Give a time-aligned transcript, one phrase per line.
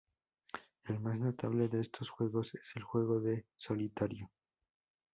[0.85, 4.31] El más notable de estos juegos es el juego de Solitario.